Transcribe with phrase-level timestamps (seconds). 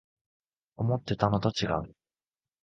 [0.77, 1.95] 思ってたのとちがう